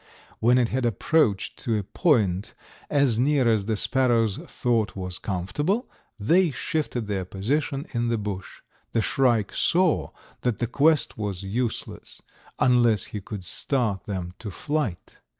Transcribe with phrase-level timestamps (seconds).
[0.39, 2.55] When it had approached to a point
[2.89, 8.61] as near as the sparrows thought was comfortable, they shifted their position in the bush.
[8.93, 10.09] The shrike saw
[10.41, 12.19] that the quest was useless
[12.57, 15.19] unless he could start them to flight.